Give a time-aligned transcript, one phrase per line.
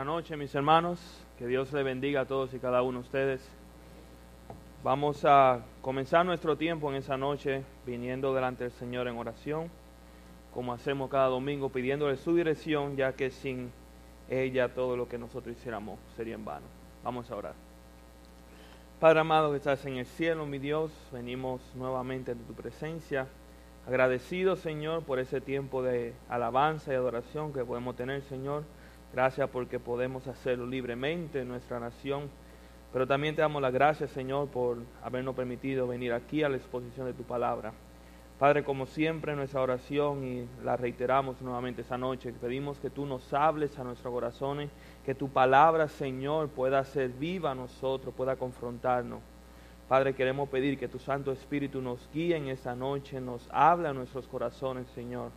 [0.00, 0.98] Buenas noches, mis hermanos.
[1.36, 3.46] Que Dios le bendiga a todos y cada uno de ustedes.
[4.82, 9.70] Vamos a comenzar nuestro tiempo en esa noche viniendo delante del Señor en oración,
[10.54, 13.72] como hacemos cada domingo, pidiéndole su dirección, ya que sin
[14.30, 16.66] ella todo lo que nosotros hiciéramos sería en vano.
[17.04, 17.54] Vamos a orar.
[19.00, 23.26] Padre amado que estás en el cielo, mi Dios, venimos nuevamente ante tu presencia.
[23.86, 28.64] Agradecidos, Señor, por ese tiempo de alabanza y adoración que podemos tener, Señor
[29.12, 32.30] Gracias porque podemos hacerlo libremente en nuestra nación.
[32.92, 37.06] Pero también te damos las gracias, Señor, por habernos permitido venir aquí a la exposición
[37.06, 37.72] de tu palabra.
[38.38, 43.34] Padre, como siempre, nuestra oración y la reiteramos nuevamente esa noche, pedimos que tú nos
[43.34, 44.70] hables a nuestros corazones,
[45.04, 49.20] que tu palabra, Señor, pueda ser viva a nosotros, pueda confrontarnos.
[49.88, 53.92] Padre, queremos pedir que tu Santo Espíritu nos guíe en esa noche, nos hable a
[53.92, 55.32] nuestros corazones, Señor.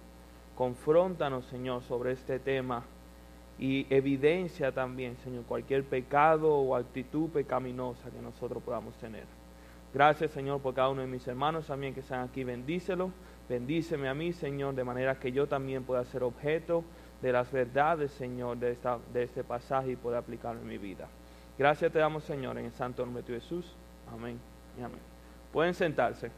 [0.56, 2.84] Confróntanos, Señor, sobre este tema
[3.60, 9.26] y evidencia también, Señor, cualquier pecado o actitud pecaminosa que nosotros podamos tener.
[9.94, 12.44] Gracias, Señor, por cada uno de mis hermanos también que están aquí.
[12.44, 13.12] Bendícelo,
[13.48, 16.84] bendíceme a mí, Señor, de manera que yo también pueda ser objeto
[17.22, 21.08] de las verdades, Señor, de, esta, de este pasaje y pueda aplicarlo en mi vida.
[21.58, 23.76] Gracias te damos, Señor, en el santo nombre de Jesús.
[24.12, 24.40] Amén
[24.80, 25.00] y amén.
[25.52, 26.32] Pueden sentarse.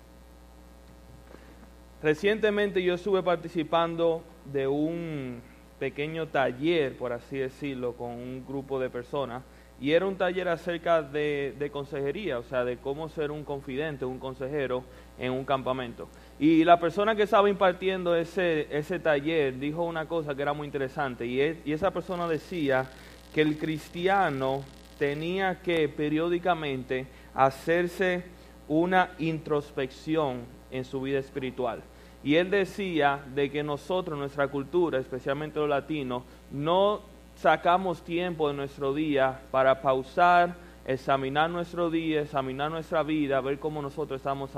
[2.04, 4.22] Recientemente yo estuve participando
[4.52, 5.42] de un
[5.86, 9.44] pequeño taller, por así decirlo, con un grupo de personas.
[9.80, 14.18] Y era un taller acerca de, consejería, o sea, de cómo ser un confidente, un
[14.18, 14.84] consejero
[15.20, 16.08] en un campamento.
[16.40, 20.66] Y la persona que estaba impartiendo ese, ese taller dijo una cosa que era muy
[20.66, 22.90] interesante, y, y esa persona decía
[23.32, 24.64] que el cristiano
[24.98, 27.06] tenía que periódicamente
[27.36, 28.24] hacerse
[28.68, 31.84] una introspección en su vida espiritual.
[32.26, 37.02] Y él decía de que nosotros, nuestra cultura, especialmente los latinos, no
[37.36, 40.56] sacamos tiempo de nuestro día para pausar,
[40.88, 44.50] examinar nuestro día, examinar nuestra vida, ver cómo nosotros estamos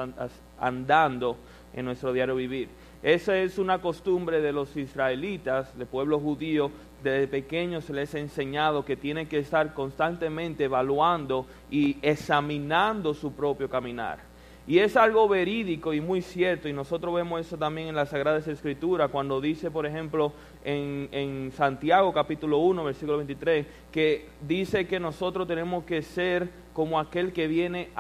[0.58, 1.36] andando
[1.74, 2.70] en nuestro diario vivir.
[3.04, 6.72] Esa es una costumbre de los israelitas, del pueblo judío,
[7.04, 13.34] desde pequeños se les ha enseñado que tienen que estar constantemente evaluando y examinando su
[13.34, 14.27] propio caminar.
[14.68, 18.50] Y es algo verídico y muy cierto, y nosotros vemos eso también en las Sagradas
[18.50, 20.34] Escrituras, cuando dice, por ejemplo,
[20.66, 27.32] en, Santiago capítulo 1, versículo 23, que dice que nosotros tenemos que ser como aquel
[27.32, 27.92] que viene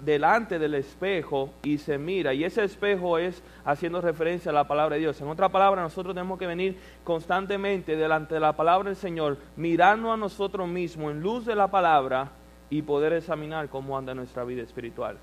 [0.00, 2.34] delante del espejo y se mira.
[2.34, 5.20] Y ese espejo es haciendo referencia a la palabra de Dios.
[5.20, 10.14] En otra palabra, nosotros tenemos que venir constantemente delante de la palabra del Señor, mirarnos
[10.14, 12.32] a nosotros mismos en luz de la palabra
[12.70, 15.16] y poder examinar cómo anda nuestra vida espiritual.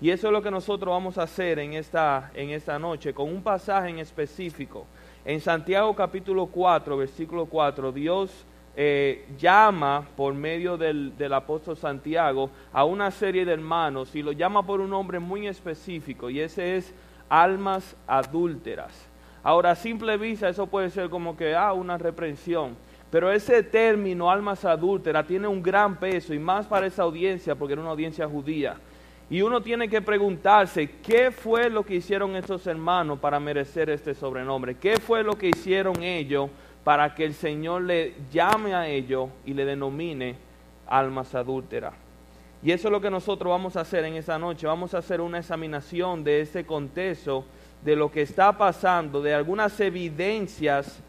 [0.00, 3.30] Y eso es lo que nosotros vamos a hacer en esta, en esta noche, con
[3.30, 4.86] un pasaje en específico.
[5.24, 8.44] En Santiago capítulo 4, versículo 4, Dios
[8.76, 14.32] eh, llama por medio del, del, apóstol Santiago a una serie de hermanos y lo
[14.32, 16.92] llama por un nombre muy específico y ese es
[17.30, 18.92] almas adúlteras.
[19.42, 22.76] Ahora, a simple vista eso puede ser como que, ah, una reprensión.
[23.10, 27.72] Pero ese término, almas adúlteras, tiene un gran peso y más para esa audiencia, porque
[27.72, 28.76] era una audiencia judía.
[29.28, 34.14] Y uno tiene que preguntarse, ¿qué fue lo que hicieron estos hermanos para merecer este
[34.14, 34.76] sobrenombre?
[34.76, 36.48] ¿Qué fue lo que hicieron ellos
[36.84, 40.36] para que el Señor le llame a ellos y le denomine
[40.86, 41.94] almas adúlteras?
[42.62, 44.66] Y eso es lo que nosotros vamos a hacer en esa noche.
[44.66, 47.44] Vamos a hacer una examinación de ese contexto,
[47.84, 51.02] de lo que está pasando, de algunas evidencias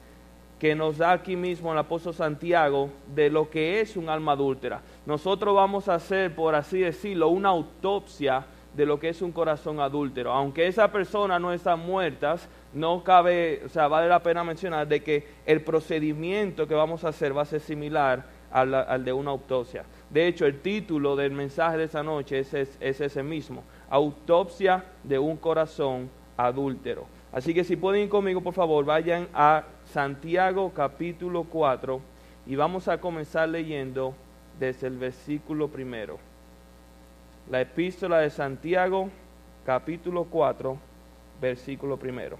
[0.60, 4.82] que nos da aquí mismo el apóstol Santiago de lo que es un alma adúltera.
[5.06, 9.80] Nosotros vamos a hacer, por así decirlo, una autopsia de lo que es un corazón
[9.80, 10.32] adúltero.
[10.32, 12.36] Aunque esa persona no está muerta,
[12.74, 17.10] no cabe, o sea, vale la pena mencionar de que el procedimiento que vamos a
[17.10, 19.84] hacer va a ser similar al, de una autopsia.
[20.10, 25.38] De hecho, el título del mensaje de esa noche es ese mismo, autopsia de un
[25.38, 27.17] corazón adúltero.
[27.38, 32.02] Así que si pueden ir conmigo, por favor, vayan a Santiago capítulo 4
[32.48, 34.16] y vamos a comenzar leyendo
[34.60, 36.18] desde el versículo primero.
[37.52, 39.12] La epístola de Santiago
[39.68, 40.80] capítulo 4
[41.40, 42.40] versículo primero.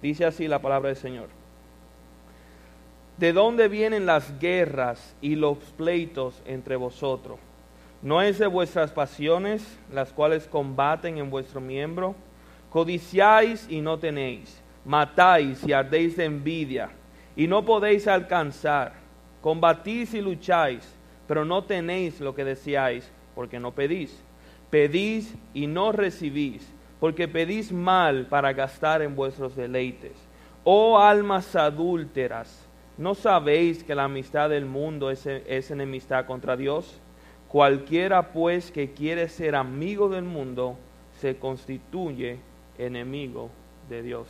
[0.00, 1.28] Dice así la palabra del Señor.
[3.18, 7.38] ¿De dónde vienen las guerras y los pleitos entre vosotros?
[8.02, 12.14] ¿No es de vuestras pasiones las cuales combaten en vuestro miembro?
[12.70, 16.88] Codiciáis y no tenéis, matáis y ardéis de envidia
[17.36, 18.94] y no podéis alcanzar.
[19.42, 20.90] Combatís y lucháis,
[21.28, 24.18] pero no tenéis lo que deseáis porque no pedís.
[24.70, 30.12] Pedís y no recibís, porque pedís mal para gastar en vuestros deleites.
[30.64, 32.66] Oh almas adúlteras,
[32.96, 36.98] ¿no sabéis que la amistad del mundo es, es enemistad contra Dios?
[37.50, 40.76] Cualquiera pues que quiere ser amigo del mundo
[41.18, 42.38] se constituye
[42.78, 43.50] enemigo
[43.88, 44.28] de Dios.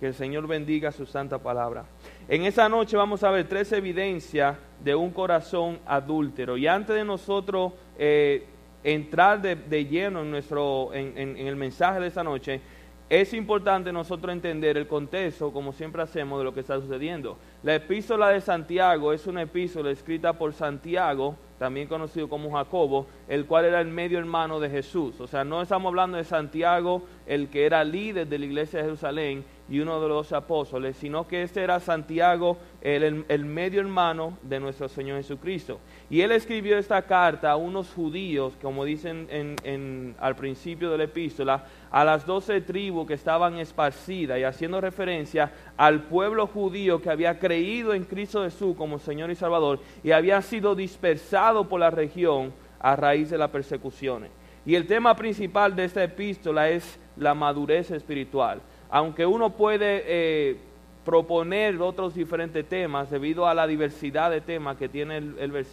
[0.00, 1.84] Que el Señor bendiga su santa palabra.
[2.28, 6.56] En esa noche vamos a ver tres evidencias de un corazón adúltero.
[6.56, 8.44] Y antes de nosotros eh,
[8.82, 12.60] entrar de, lleno en, nuestro, en, el mensaje de esa noche,
[13.08, 17.38] es importante nosotros entender el contexto, como siempre hacemos, de lo que está sucediendo.
[17.62, 23.46] La epístola de Santiago es una epístola escrita por Santiago, también conocido como Jacobo, el
[23.46, 25.20] cual era el medio hermano de Jesús.
[25.20, 28.84] O sea, no estamos hablando de Santiago, el que era líder de la iglesia de
[28.84, 34.60] Jerusalén y uno de los apóstoles, sino que este era Santiago, el, medio hermano de
[34.60, 35.80] nuestro Señor Jesucristo.
[36.08, 41.04] Y él escribió esta carta a unos judíos, como dicen en, al principio de la
[41.04, 47.10] epístola, a las doce tribus que estaban esparcidas y haciendo referencia al pueblo judío que
[47.10, 51.90] había creído en Cristo Jesús como Señor y Salvador y había sido dispersado por la
[51.90, 54.30] región a raíz de las persecuciones.
[54.64, 58.60] Y el tema principal de esta epístola es la madurez espiritual.
[58.90, 60.56] Aunque uno puede eh,
[61.04, 65.66] proponer otros diferentes temas debido a la diversidad de temas que tiene el,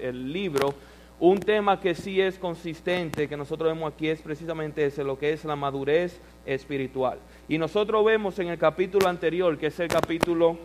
[0.00, 0.74] el libro,
[1.18, 5.32] un tema que sí es consistente, que nosotros vemos aquí, es precisamente ese, lo que
[5.32, 7.18] es la madurez espiritual.
[7.48, 10.58] Y nosotros vemos en el capítulo anterior, que es el capítulo,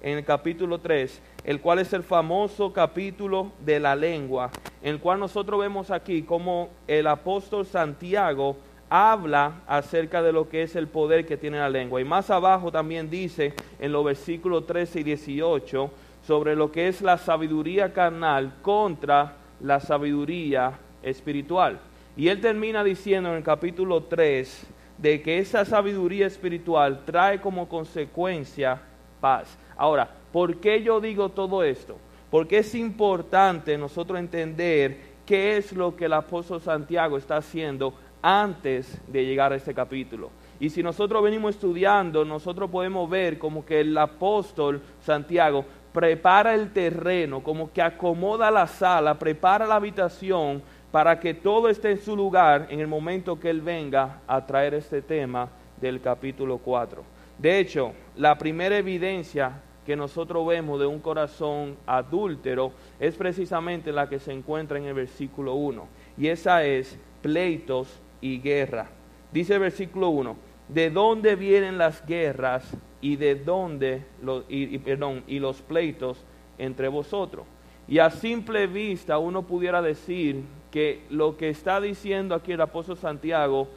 [0.00, 4.50] en el capítulo 3, el cual es el famoso capítulo de la lengua,
[4.82, 8.56] en el cual nosotros vemos aquí como el apóstol Santiago
[8.88, 12.00] habla acerca de lo que es el poder que tiene la lengua.
[12.00, 15.90] Y más abajo también dice en los versículos 13 y 18
[16.24, 21.80] sobre lo que es la sabiduría carnal contra la sabiduría espiritual.
[22.16, 24.66] Y él termina diciendo en el capítulo 3
[24.98, 28.80] de que esa sabiduría espiritual trae como consecuencia
[29.20, 29.56] paz.
[29.76, 31.96] Ahora, ¿por qué yo digo todo esto?
[32.30, 38.98] Porque es importante nosotros entender qué es lo que el apóstol Santiago está haciendo antes
[39.06, 40.30] de llegar a este capítulo.
[40.60, 45.64] Y si nosotros venimos estudiando, nosotros podemos ver como que el apóstol Santiago
[45.98, 50.62] prepara el terreno, como que acomoda la sala, prepara la habitación
[50.92, 54.74] para que todo esté en su lugar en el momento que Él venga a traer
[54.74, 55.48] este tema
[55.80, 57.02] del capítulo 4.
[57.36, 64.08] De hecho, la primera evidencia que nosotros vemos de un corazón adúltero es precisamente la
[64.08, 65.84] que se encuentra en el versículo 1,
[66.16, 67.88] y esa es pleitos
[68.20, 68.86] y guerra.
[69.32, 70.36] Dice el versículo 1,
[70.68, 76.24] ¿de dónde vienen las guerras y de dónde los, y, perdón, y los pleitos
[76.58, 77.46] entre vosotros.
[77.86, 82.96] Y a simple vista uno pudiera decir que lo que está diciendo aquí el apóstol
[82.96, 83.68] Santiago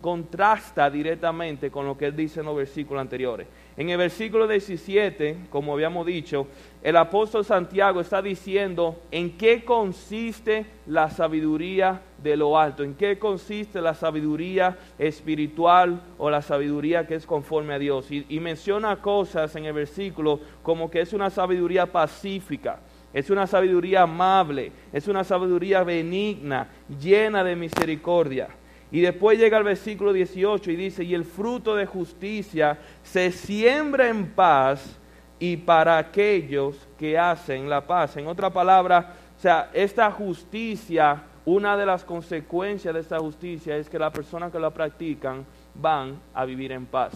[0.00, 3.48] contrasta directamente con lo que él dice en los versículos anteriores.
[3.78, 6.48] En el versículo 17, como habíamos dicho,
[6.82, 13.20] el apóstol Santiago está diciendo en qué consiste la sabiduría de lo alto, en qué
[13.20, 18.10] consiste la sabiduría espiritual o la sabiduría que es conforme a Dios.
[18.10, 22.80] Y, y menciona cosas en el versículo como que es una sabiduría pacífica,
[23.14, 26.66] es una sabiduría amable, es una sabiduría benigna,
[27.00, 28.48] llena de misericordia.
[28.90, 34.08] Y después llega el versículo 18 y dice, y el fruto de justicia se siembra
[34.08, 34.98] en paz
[35.38, 38.16] y para aquellos que hacen la paz.
[38.16, 43.88] En otra palabra, o sea, esta justicia, una de las consecuencias de esta justicia es
[43.90, 47.12] que las personas que la practican van a vivir en paz.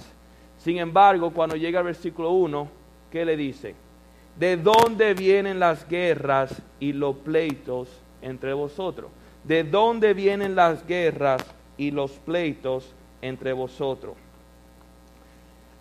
[0.59, 2.69] Sin embargo, cuando llega el versículo 1,
[3.11, 3.75] ¿qué le dice?
[4.39, 7.89] ¿De dónde vienen las guerras y los pleitos
[8.21, 9.11] entre vosotros?
[9.43, 11.45] ¿De dónde vienen las guerras
[11.87, 14.15] y los pleitos entre vosotros?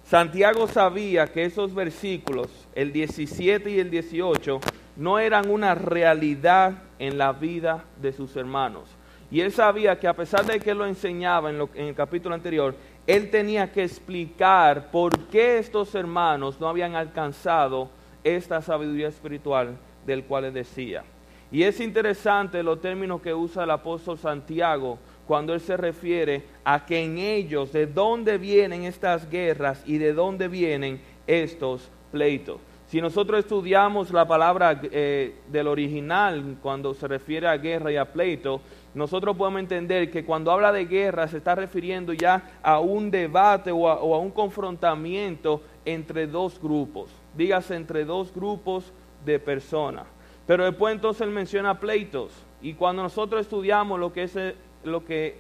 [0.04, 4.60] Santiago sabía que esos versículos, el 17 y el 18,
[4.98, 8.90] no eran una realidad en la vida de sus hermanos.
[9.30, 12.76] Y él sabía que a pesar de que lo enseñaba en, en, el capítulo anterior,
[13.08, 17.90] él tenía que explicar por qué estos hermanos no habían alcanzado
[18.24, 21.04] esta sabiduría espiritual del cual él decía.
[21.52, 25.00] Y es interesante los términos que usa el apóstol Santiago
[25.32, 30.12] cuando él se refiere a que en ellos, de dónde vienen estas guerras y de
[30.12, 32.60] dónde vienen estos pleitos.
[32.88, 38.12] Si nosotros estudiamos la palabra eh, del original cuando se refiere a guerra y a
[38.12, 38.60] pleito,
[38.94, 43.72] nosotros podemos entender que cuando habla de guerra se está refiriendo ya a un debate
[43.72, 48.92] o a, un confrontamiento entre dos grupos, dígase entre dos grupos
[49.24, 50.08] de personas.
[50.46, 54.36] Pero después entonces él menciona pleitos y cuando nosotros estudiamos lo que es
[54.84, 55.38] lo que,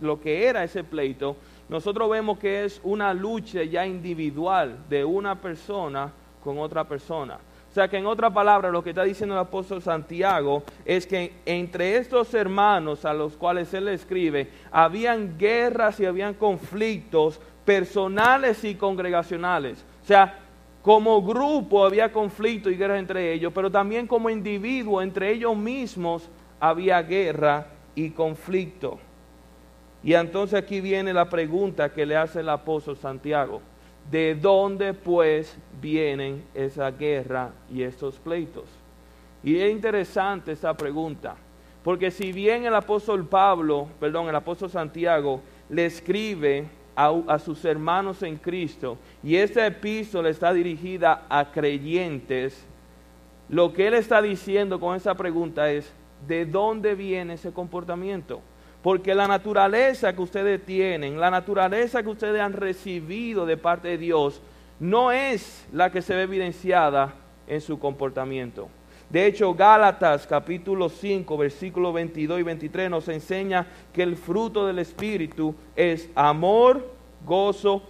[0.00, 1.36] lo que era ese pleito,
[1.68, 7.38] nosotros vemos que es una lucha ya individual de una persona con otra persona.
[7.70, 11.34] O sea que en otra palabra lo que está diciendo el apóstol Santiago es que
[11.44, 18.76] entre estos hermanos a los cuales él escribe, habían guerras y habían conflictos personales y
[18.76, 19.84] congregacionales.
[20.02, 20.38] O sea,
[20.80, 26.30] como grupo había conflicto y guerra entre ellos, pero también como individuo, entre ellos mismos
[26.60, 27.66] había guerra
[27.96, 29.00] y conflicto.
[30.04, 33.60] Y entonces aquí viene la pregunta que le hace el apóstol Santiago.
[34.08, 38.66] ¿De dónde pues vienen esa guerra y estos pleitos?
[39.42, 41.34] Y es interesante esa pregunta,
[41.82, 48.22] porque si bien el apóstol Pablo, perdón, el apóstol Santiago le escribe a, sus hermanos
[48.22, 52.64] en Cristo y esta epístola está dirigida a creyentes,
[53.48, 55.92] lo que él está diciendo con esa pregunta es,
[56.26, 58.40] ¿de dónde viene ese comportamiento?
[58.82, 63.98] Porque la naturaleza que ustedes tienen, la naturaleza que ustedes han recibido de parte de
[63.98, 64.40] Dios,
[64.78, 67.14] no es la que se ve evidenciada
[67.46, 68.68] en su comportamiento.
[69.08, 74.80] De hecho, Gálatas capítulo 5, versículos 22 y 23 nos enseña que el fruto del
[74.80, 76.92] Espíritu es amor,
[77.24, 77.82] gozo,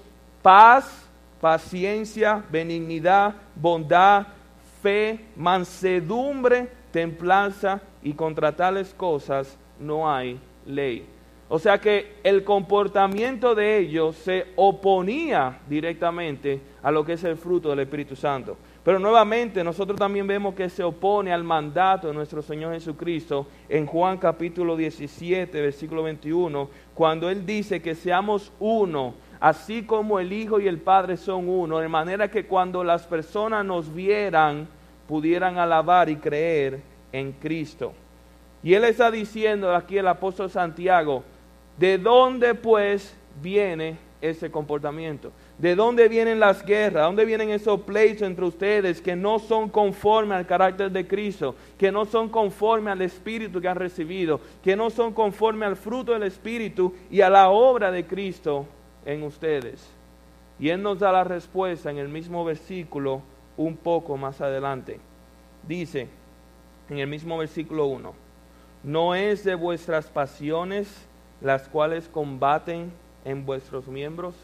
[0.43, 1.07] paz,
[1.41, 4.27] paciencia, benignidad, bondad,
[4.83, 11.05] fe, mansedumbre, templanza y contra tales cosas no hay ley.
[11.47, 17.37] O sea que el comportamiento de ellos se oponía directamente a lo que es el
[17.37, 18.57] fruto del Espíritu Santo.
[18.83, 23.85] Pero nuevamente nosotros también vemos que se opone al mandato de nuestro Señor Jesucristo en
[23.85, 30.61] Juan capítulo 17, versículo 21, cuando Él dice que seamos uno, así como el Hijo
[30.61, 34.67] y el Padre son uno, de manera que cuando las personas nos vieran,
[35.09, 36.81] pudieran alabar y creer
[37.13, 37.93] en Cristo.
[38.63, 41.23] Y Él está diciendo aquí el apóstol Santiago,
[41.79, 45.31] ¿de dónde pues viene ese comportamiento?
[45.59, 47.03] ¿De dónde vienen las guerras?
[47.03, 51.55] ¿De dónde vienen esos pleitos entre ustedes que no son conformes al carácter de Cristo?
[51.79, 54.41] Que no son conformes al Espíritu que han recibido?
[54.63, 58.67] Que no son conformes al fruto del Espíritu y a la obra de Cristo
[59.05, 59.89] en ustedes?
[60.59, 63.23] Y Él nos da la respuesta en el mismo versículo
[63.57, 65.01] un poco más adelante.
[65.67, 66.09] Dice
[66.89, 68.15] en el mismo versículo 1,
[68.85, 71.07] no es de vuestras pasiones
[71.41, 72.93] las cuales combaten
[73.25, 74.35] en vuestros miembros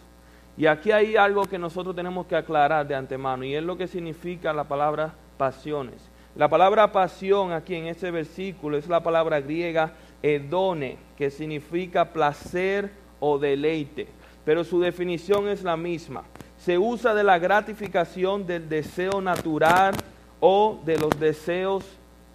[0.56, 3.86] y aquí hay algo que nosotros tenemos que aclarar de antemano y es lo que
[3.86, 6.10] significa la palabra pasiones.
[6.36, 9.92] La palabra pasión aquí en este versículo es la palabra griega
[10.22, 12.90] edone, que significa placer
[13.20, 14.08] o deleite,
[14.44, 16.24] pero su definición es la misma.
[16.64, 19.94] Se usa de la gratificación del deseo natural
[20.38, 21.84] o de los deseos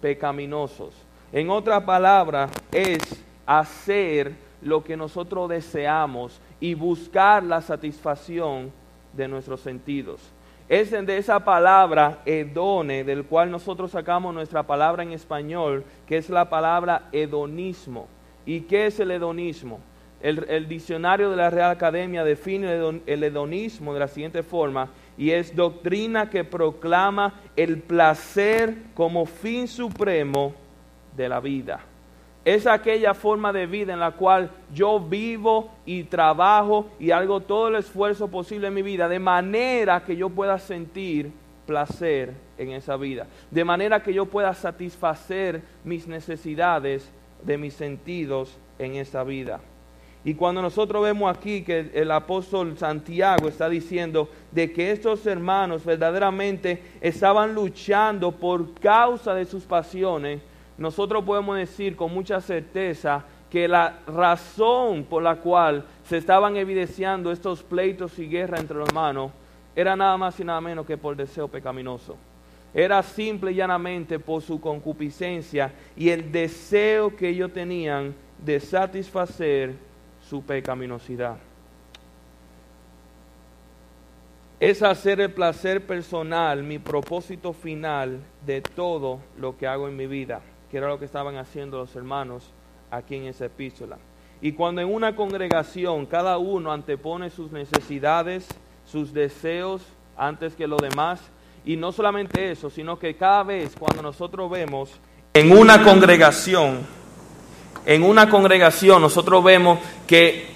[0.02, 0.92] pecaminosos.
[1.32, 3.00] En otra palabra, es
[3.46, 8.70] hacer lo que nosotros deseamos y buscar la satisfacción
[9.14, 10.20] de nuestros sentidos.
[10.68, 16.28] Es de esa palabra edone, del cual nosotros sacamos nuestra palabra en español, que es
[16.28, 18.08] la palabra hedonismo.
[18.44, 19.80] ¿Y qué es el hedonismo?
[20.20, 25.54] El, diccionario de la Real Academia define el hedonismo de la siguiente forma, y es
[25.54, 30.54] doctrina que proclama el placer como fin supremo
[31.16, 31.80] de la vida.
[32.44, 37.68] Es aquella forma de vida en la cual yo vivo y trabajo y hago todo
[37.68, 41.30] el esfuerzo posible en mi vida de manera que yo pueda sentir
[41.66, 43.26] placer en esa vida.
[43.50, 49.60] De manera que yo pueda satisfacer mis necesidades de mis sentidos en esa vida.
[50.24, 55.84] Y cuando nosotros vemos aquí que el apóstol Santiago está diciendo de que estos hermanos
[55.84, 60.40] verdaderamente estaban luchando por causa de sus pasiones,
[60.76, 67.32] nosotros podemos decir con mucha certeza que la razón por la cual se estaban evidenciando
[67.32, 69.32] estos pleitos y guerras entre los hermanos
[69.74, 72.16] era nada más y nada menos que por deseo pecaminoso.
[72.74, 79.87] Era simple y llanamente por su concupiscencia y el deseo que ellos tenían de satisfacer
[80.28, 81.36] su pecaminosidad.
[84.60, 90.06] Es hacer el placer personal mi propósito final de todo lo que hago en mi
[90.06, 92.44] vida que era lo que estaban haciendo los hermanos
[92.90, 93.98] aquí en esa epístola.
[94.40, 98.46] Y cuando en una congregación cada uno antepone sus necesidades,
[98.84, 99.82] sus deseos
[100.16, 101.20] antes que lo demás,
[101.64, 104.90] y no solamente eso, sino que cada vez cuando nosotros vemos
[105.34, 106.86] en una congregación,
[107.86, 110.48] en una congregación nosotros vemos que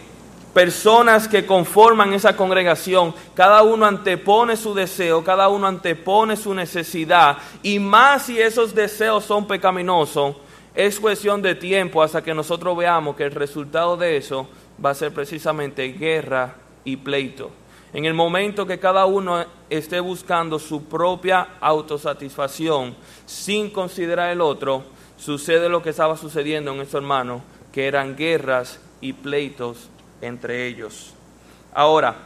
[0.53, 7.39] personas que conforman esa congregación, cada uno antepone su deseo, cada uno antepone su necesidad,
[7.63, 10.37] y más si esos deseos son pecaminosos,
[10.75, 14.49] es cuestión de tiempo hasta que nosotros veamos que el resultado de eso
[14.85, 17.51] va a ser precisamente guerra y pleito.
[17.93, 22.95] En el momento que cada uno esté buscando su propia autosatisfacción
[23.27, 24.83] sin considerar el otro,
[25.23, 29.89] sucede lo que estaba sucediendo en estos hermanos, que eran guerras y pleitos
[30.21, 31.15] entre ellos.
[31.73, 32.17] Ahora,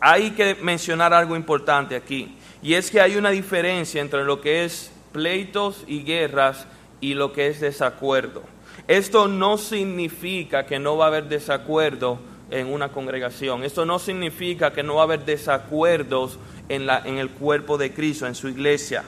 [0.00, 4.64] hay que mencionar algo importante aquí, y es que hay una diferencia entre lo que
[4.64, 6.66] es pleitos y guerras
[7.02, 8.42] y lo que es desacuerdo.
[8.86, 13.64] Esto no significa que no va a haber desacuerdo en una congregación.
[13.64, 16.38] Esto no significa que no va a haber desacuerdos
[16.70, 19.04] en, la, en el cuerpo de Cristo, en su iglesia.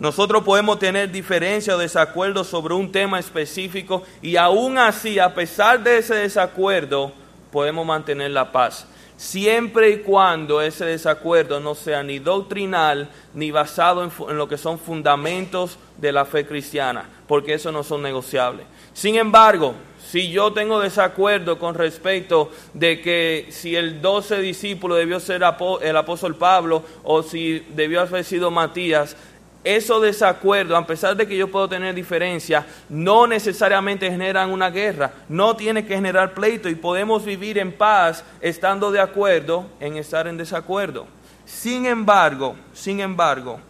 [0.00, 5.82] Nosotros podemos tener diferencia o desacuerdo sobre un tema específico y aún así, a pesar
[5.82, 7.12] de ese desacuerdo,
[7.52, 8.86] podemos mantener la paz.
[9.18, 14.56] Siempre y cuando ese desacuerdo no sea ni doctrinal ni basado en, en lo que
[14.56, 18.64] son fundamentos de la fe cristiana, porque eso no son negociables.
[18.94, 19.74] Sin embargo,
[20.10, 25.42] si yo tengo desacuerdo con respecto de que si el doce discípulo debió ser
[25.82, 29.16] el apóstol Pablo o si debió haber sido Matías,
[29.62, 35.12] esos desacuerdos, a pesar de que yo puedo tener diferencia, no necesariamente generan una guerra,
[35.28, 40.26] no tiene que generar pleito y podemos vivir en paz estando de acuerdo en estar
[40.26, 41.06] en desacuerdo.
[41.44, 43.60] Sin embargo, sin embargo,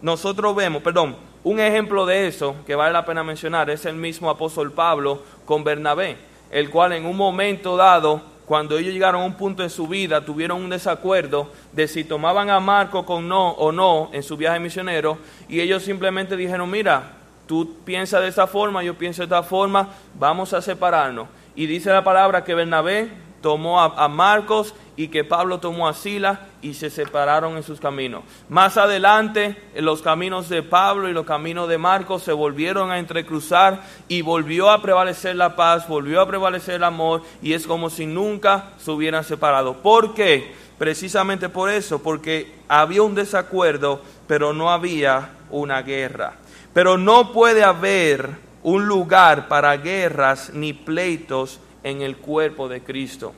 [0.00, 4.30] nosotros vemos, perdón, un ejemplo de eso que vale la pena mencionar es el mismo
[4.30, 6.16] apóstol Pablo con Bernabé,
[6.50, 10.24] el cual en un momento dado, cuando ellos llegaron a un punto en su vida,
[10.24, 14.60] tuvieron un desacuerdo de si tomaban a Marco con no o no en su viaje
[14.60, 17.12] misionero, y ellos simplemente dijeron, mira,
[17.46, 21.28] tú piensas de esta forma, yo pienso de esta forma, vamos a separarnos.
[21.56, 23.10] Y dice la palabra que Bernabé
[23.40, 28.24] tomó a, Marcos y que Pablo tomó a Sila y se separaron en sus caminos.
[28.48, 33.82] Más adelante, los caminos de Pablo y los caminos de Marcos se volvieron a entrecruzar
[34.08, 38.06] y volvió a prevalecer la paz, volvió a prevalecer el amor y es como si
[38.06, 39.82] nunca se hubieran separado.
[39.82, 40.54] ¿Por qué?
[40.78, 46.32] Precisamente por eso, porque había un desacuerdo, pero no había una guerra.
[46.72, 48.30] Pero no puede haber
[48.62, 53.34] un lugar para guerras ni pleitos en el cuerpo de Cristo.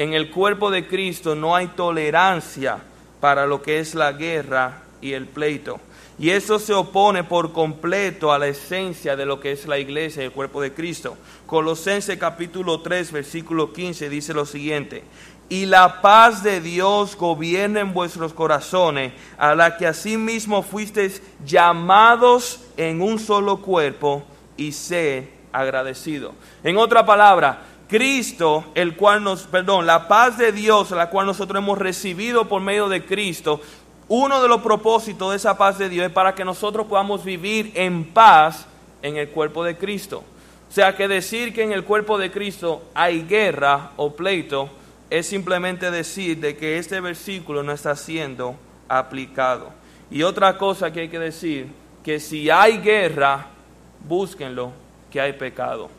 [0.00, 2.78] En el cuerpo de Cristo no hay tolerancia
[3.20, 5.78] para lo que es la guerra y el pleito.
[6.18, 10.22] Y eso se opone por completo a la esencia de lo que es la iglesia
[10.22, 11.18] y el cuerpo de Cristo.
[11.44, 15.04] Colosenses capítulo 3, versículo 15 dice lo siguiente.
[15.50, 22.62] Y la paz de Dios gobierna en vuestros corazones, a la que asimismo fuisteis llamados
[22.78, 24.22] en un solo cuerpo,
[24.56, 26.32] y sé agradecido.
[26.64, 31.60] En otra palabra, Cristo, el cual nos, perdón, la paz de Dios, la cual nosotros
[31.60, 33.60] hemos recibido por medio de Cristo,
[34.06, 37.72] uno de los propósitos de esa paz de Dios es para que nosotros podamos vivir
[37.74, 38.66] en paz
[39.02, 40.22] en el cuerpo de Cristo.
[40.68, 44.70] O sea que decir que en el cuerpo de Cristo hay guerra o pleito
[45.10, 48.54] es simplemente decir de que este versículo no está siendo
[48.88, 49.72] aplicado.
[50.12, 51.66] Y otra cosa que hay que decir,
[52.04, 53.48] que si hay guerra,
[54.08, 54.70] búsquenlo,
[55.10, 55.90] que hay pecado.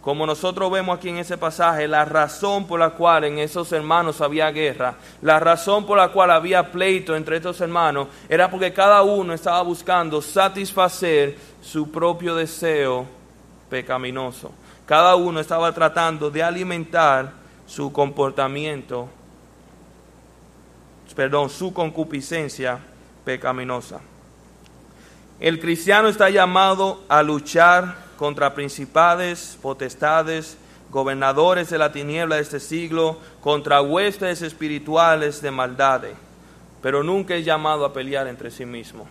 [0.00, 4.22] Como nosotros vemos aquí en ese pasaje, la razón por la cual en esos hermanos
[4.22, 9.02] había guerra, la razón por la cual había pleito entre estos hermanos, era porque cada
[9.02, 13.06] uno estaba buscando satisfacer su propio deseo
[13.68, 14.52] pecaminoso.
[14.86, 17.32] Cada uno estaba tratando de alimentar
[17.66, 19.08] su comportamiento,
[21.14, 22.78] perdón, su concupiscencia
[23.22, 24.00] pecaminosa.
[25.38, 30.58] El cristiano está llamado a luchar contra principales, potestades,
[30.90, 36.12] gobernadores de la tiniebla de este siglo, contra huestes espirituales de maldades,
[36.82, 39.08] pero nunca es llamado a pelear entre sí mismo.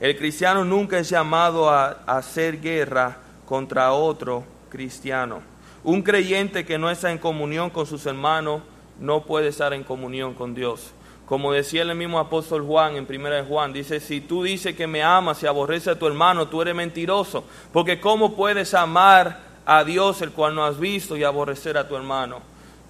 [0.00, 5.42] El cristiano nunca es llamado a hacer guerra contra otro cristiano.
[5.84, 8.62] Un creyente que no está en comunión con sus hermanos
[8.98, 10.90] no puede estar en comunión con Dios.
[11.30, 14.88] Como decía el mismo apóstol Juan en primera de Juan, dice, si tú dices que
[14.88, 19.84] me amas y aborreces a tu hermano, tú eres mentiroso, porque ¿cómo puedes amar a
[19.84, 22.40] Dios el cual no has visto y aborrecer a tu hermano?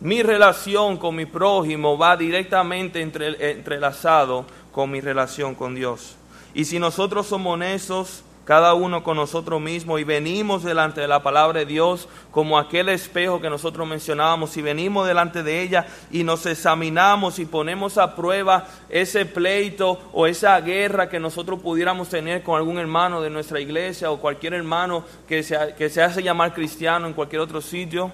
[0.00, 6.16] Mi relación con mi prójimo va directamente entre, entrelazado con mi relación con Dios.
[6.54, 11.22] Y si nosotros somos honestos, cada uno con nosotros mismos y venimos delante de la
[11.22, 16.24] palabra de Dios como aquel espejo que nosotros mencionábamos y venimos delante de ella y
[16.24, 22.42] nos examinamos y ponemos a prueba ese pleito o esa guerra que nosotros pudiéramos tener
[22.42, 26.52] con algún hermano de nuestra iglesia o cualquier hermano que se, que se hace llamar
[26.52, 28.10] cristiano en cualquier otro sitio,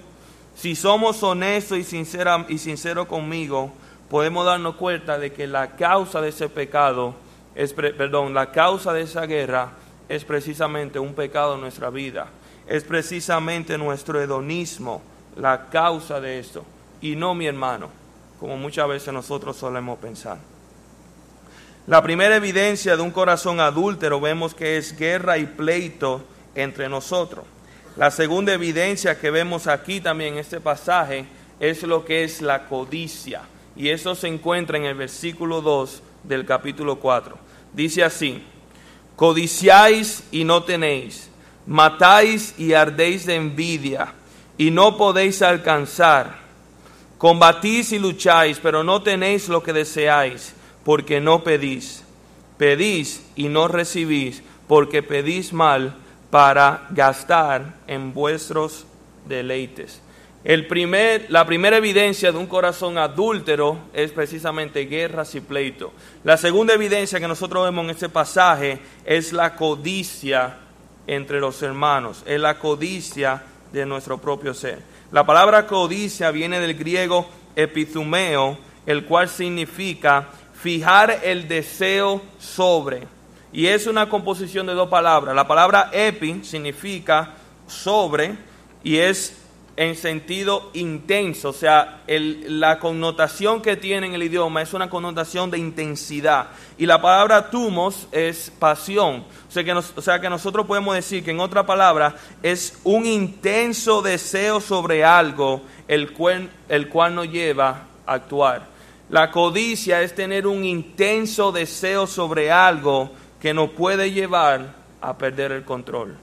[0.53, 3.71] si somos honestos y sinceros y sincero conmigo,
[4.07, 7.15] podemos darnos cuenta de que la causa de ese pecado
[7.55, 9.71] es, perdón, la causa de esa guerra
[10.09, 12.27] es precisamente un pecado en nuestra vida,
[12.67, 15.01] es precisamente nuestro hedonismo,
[15.35, 16.65] la causa de esto
[17.01, 17.89] y no mi hermano,
[18.39, 20.37] como muchas veces nosotros solemos pensar.
[21.87, 26.21] La primera evidencia de un corazón adúltero vemos que es guerra y pleito
[26.53, 27.45] entre nosotros.
[27.95, 31.25] La segunda evidencia que vemos aquí también en este pasaje
[31.59, 33.41] es lo que es la codicia.
[33.75, 37.37] Y eso se encuentra en el versículo 2 del capítulo 4.
[37.73, 38.43] Dice así,
[39.17, 41.29] codiciáis y no tenéis,
[41.65, 44.13] matáis y ardéis de envidia
[44.57, 46.37] y no podéis alcanzar.
[47.17, 50.53] Combatís y lucháis, pero no tenéis lo que deseáis,
[50.85, 52.03] porque no pedís.
[52.59, 55.95] Pedís y no recibís, porque pedís mal
[56.29, 58.85] para gastar en vuestros
[59.27, 59.99] deleites.
[60.47, 65.91] El primer, la primera evidencia de un corazón adúltero es precisamente guerras y pleito.
[66.23, 70.55] La segunda evidencia que nosotros vemos en este pasaje es la codicia
[71.05, 74.81] entre los hermanos, es la codicia de nuestro propio ser.
[75.11, 83.05] La palabra codicia viene del griego epizumeo, el cual significa fijar el deseo sobre.
[83.51, 85.35] Y es una composición de dos palabras.
[85.35, 87.33] La palabra epi significa
[87.67, 88.37] sobre
[88.81, 89.43] y es
[89.77, 95.51] en sentido intenso, o sea, la connotación que tiene en el idioma es una connotación
[95.51, 96.47] de intensidad.
[96.79, 99.23] Y la palabra tumos es pasión.
[99.47, 105.05] O sea, que nosotros podemos decir que en otra palabra es un intenso deseo sobre
[105.05, 108.65] algo el cual, el cual nos lleva a actuar.
[109.11, 115.51] La codicia es tener un intenso deseo sobre algo que nos puede llevar a perder
[115.51, 116.17] el control.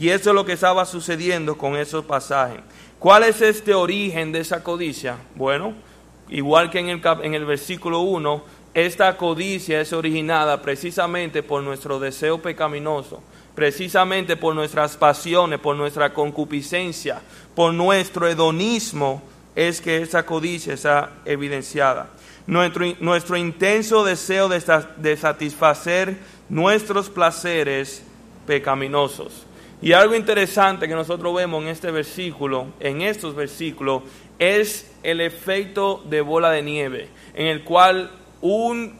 [0.00, 2.60] Y eso es lo que estaba sucediendo con esos pasajes.
[2.98, 5.18] ¿Cuál es este origen de esa codicia?
[5.34, 5.74] Bueno,
[6.30, 12.00] igual que en el, en el versículo 1, esta codicia es originada precisamente por nuestro
[12.00, 13.22] deseo pecaminoso,
[13.54, 17.20] precisamente por nuestras pasiones, por nuestra concupiscencia,
[17.54, 19.22] por nuestro hedonismo,
[19.54, 22.08] es que esa codicia está evidenciada.
[22.46, 24.62] Nuestro, nuestro intenso deseo de,
[24.96, 26.16] de satisfacer
[26.48, 28.02] nuestros placeres
[28.46, 29.46] pecaminosos.
[29.82, 34.02] Y algo interesante que nosotros vemos en este versículo, en estos versículos,
[34.38, 38.10] es el efecto de bola de nieve, en el cual
[38.42, 38.98] un,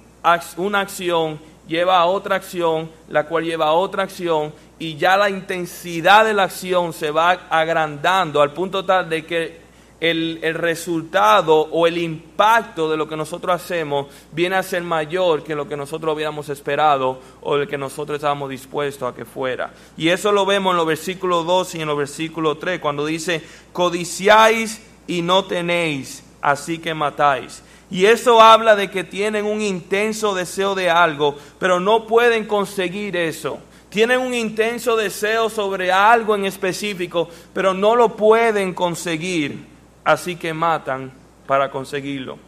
[0.57, 1.39] una acción
[1.69, 6.33] lleva a otra acción, la cual lleva a otra acción, y ya la intensidad de
[6.33, 9.61] la acción se va agrandando al punto tal de que
[10.01, 15.55] el, resultado o el impacto de lo que nosotros hacemos viene a ser mayor que
[15.55, 19.73] lo que nosotros hubiéramos esperado o el que nosotros estábamos dispuestos a que fuera.
[19.97, 23.43] Y eso lo vemos en los versículos 2 y en los versículos 3, cuando dice,
[23.73, 27.63] codiciáis y no tenéis, así que matáis.
[27.91, 33.17] Y eso habla de que tienen un intenso deseo de algo, pero no pueden conseguir
[33.17, 33.59] eso.
[33.91, 39.70] Tienen un intenso deseo sobre algo en específico, pero no lo pueden conseguir
[40.05, 41.13] así que matan
[41.47, 42.39] para conseguirlo.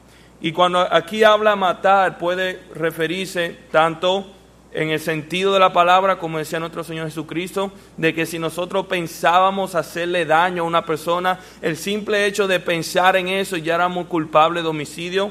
[0.40, 4.26] Y cuando aquí habla matar, puede referirse tanto
[4.72, 8.86] en el sentido de la palabra, como decía nuestro Señor Jesucristo, de que si nosotros
[8.86, 14.06] pensábamos hacerle daño a una persona, el simple hecho de pensar en eso ya éramos
[14.06, 15.30] culpables de homicidio,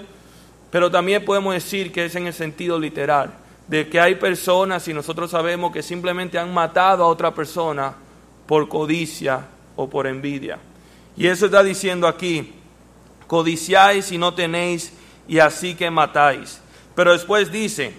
[0.70, 3.32] pero también podemos decir que es en el sentido literal,
[3.68, 7.96] de que hay personas, y nosotros sabemos que simplemente han matado a otra persona
[8.46, 10.60] por codicia o por envidia.
[11.16, 12.54] Y eso está diciendo aquí,
[13.28, 14.94] codiciáis y no tenéis,
[15.28, 16.62] y así que matáis.
[16.96, 17.94] Pero después dice,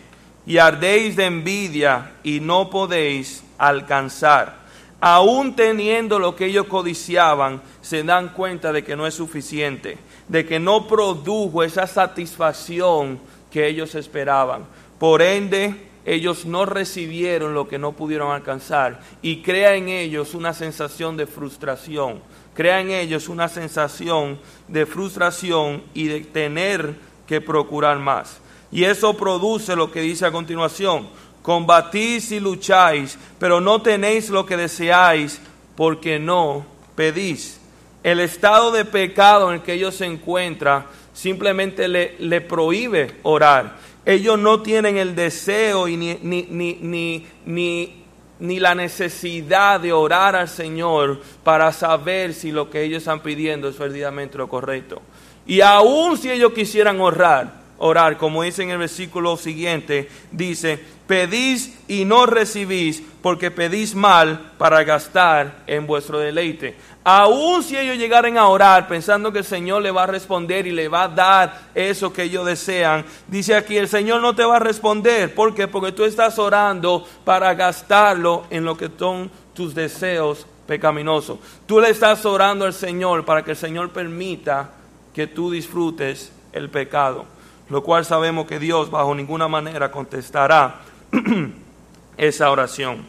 [0.46, 4.62] y ardéis de envidia y no podéis alcanzar.
[5.00, 9.98] Aún teniendo lo que ellos codiciaban, se dan cuenta de que no es suficiente,
[10.28, 13.18] de que no produjo esa satisfacción
[13.50, 14.64] que ellos esperaban.
[14.98, 20.52] Por ende, ellos no recibieron lo que no pudieron alcanzar y crea en ellos una
[20.52, 22.20] sensación de frustración
[22.54, 24.38] crea en ellos una sensación
[24.68, 26.94] de frustración y de tener
[27.26, 28.38] que procurar más.
[28.70, 31.08] Y eso produce lo que dice a continuación,
[31.42, 35.40] combatís y lucháis, pero no tenéis lo que deseáis
[35.76, 37.60] porque no pedís.
[38.02, 43.76] El estado de pecado en el que ellos se encuentran simplemente le, le prohíbe orar.
[44.04, 46.42] Ellos no tienen el deseo y ni, ni,
[46.80, 48.01] ni, ni
[48.42, 53.68] ni la necesidad de orar al Señor para saber si lo que ellos están pidiendo
[53.68, 55.00] es verdaderamente lo correcto.
[55.46, 60.80] Y aun si ellos quisieran orar, orar, como dice en el versículo siguiente, dice,
[61.12, 66.74] pedís y no recibís porque pedís mal para gastar en vuestro deleite.
[67.04, 70.70] Aún si ellos llegaren a orar pensando que el Señor le va a responder y
[70.70, 74.56] le va a dar eso que ellos desean, dice aquí, el Señor no te va
[74.56, 75.34] a responder.
[75.34, 75.68] ¿Por qué?
[75.68, 81.38] Porque tú estás orando para gastarlo en lo que son tus deseos pecaminoso.
[81.66, 84.70] Tú le estás orando al Señor para que el Señor permita
[85.12, 87.26] que tú disfrutes el pecado,
[87.68, 90.80] lo cual sabemos que Dios bajo ninguna manera contestará
[92.16, 93.04] esa oración.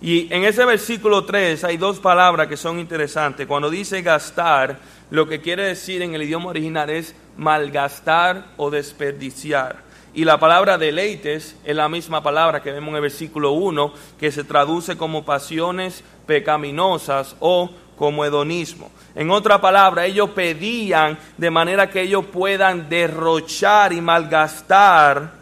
[0.00, 3.46] Y en ese versículo 3 hay dos palabras que son interesantes.
[3.46, 4.78] Cuando dice gastar,
[5.10, 9.84] lo que quiere decir en el idioma original es malgastar o desperdiciar.
[10.12, 14.32] Y la palabra deleites es la misma palabra que vemos en el versículo 1, que
[14.32, 18.90] se traduce como pasiones pecaminosas o como hedonismo.
[19.14, 25.32] En otra palabra, ellos pedían de manera que ellos puedan derrochar y malgastar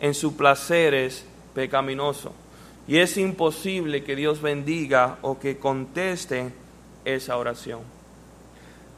[0.00, 2.32] en sus placeres pecaminosos.
[2.86, 6.52] Y es imposible que Dios bendiga o que conteste
[7.04, 7.80] esa oración.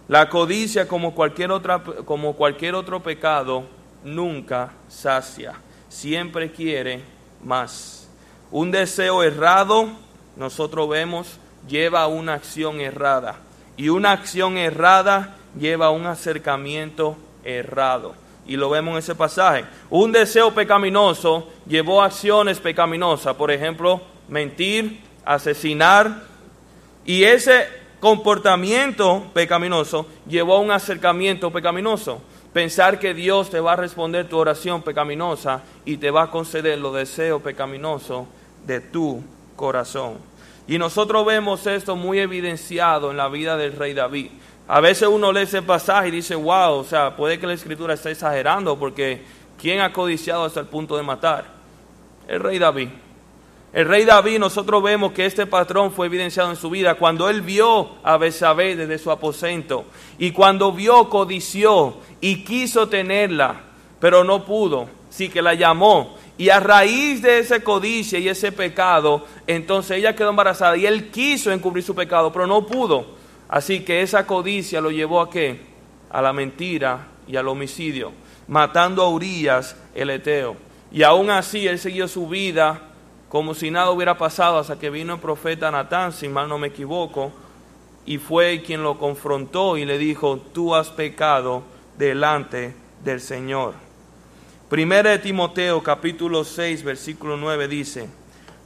[0.08, 3.64] La codicia, como cualquier, otra, como cualquier otro pecado,
[4.04, 5.54] nunca sacia.
[5.88, 7.02] Siempre quiere
[7.44, 8.08] más.
[8.50, 9.88] Un deseo errado,
[10.36, 11.38] nosotros vemos,
[11.68, 13.36] lleva a una acción errada.
[13.76, 18.14] Y una acción errada lleva a un acercamiento errado.
[18.46, 19.64] Y lo vemos en ese pasaje.
[19.88, 23.34] Un deseo pecaminoso llevó a acciones pecaminosas.
[23.36, 26.24] Por ejemplo, mentir, asesinar.
[27.04, 27.66] Y ese
[28.00, 32.20] comportamiento pecaminoso llevó a un acercamiento pecaminoso.
[32.52, 36.78] Pensar que Dios te va a responder tu oración pecaminosa y te va a conceder
[36.78, 38.26] los deseos pecaminosos
[38.66, 39.22] de tu
[39.56, 40.18] corazón.
[40.66, 44.30] Y nosotros vemos esto muy evidenciado en la vida del rey David.
[44.72, 47.92] A veces uno lee ese pasaje y dice, wow, o sea, puede que la escritura
[47.92, 49.22] esté exagerando porque
[49.60, 51.44] ¿quién ha codiciado hasta el punto de matar?
[52.26, 52.88] El rey David.
[53.74, 57.42] El rey David, nosotros vemos que este patrón fue evidenciado en su vida cuando él
[57.42, 59.84] vio a Besabé desde su aposento
[60.16, 63.60] y cuando vio, codició y quiso tenerla,
[64.00, 66.16] pero no pudo, sí que la llamó.
[66.38, 71.10] Y a raíz de ese codicia y ese pecado, entonces ella quedó embarazada y él
[71.10, 73.20] quiso encubrir su pecado, pero no pudo.
[73.52, 75.60] Así que esa codicia lo llevó a qué?
[76.08, 78.10] A la mentira y al homicidio,
[78.48, 80.56] matando a Urias el Eteo.
[80.90, 82.80] Y aún así él siguió su vida
[83.28, 86.68] como si nada hubiera pasado hasta que vino el profeta Natán, si mal no me
[86.68, 87.30] equivoco,
[88.06, 91.62] y fue quien lo confrontó y le dijo, tú has pecado
[91.98, 93.74] delante del Señor.
[94.70, 98.08] Primera de Timoteo capítulo 6 versículo 9 dice,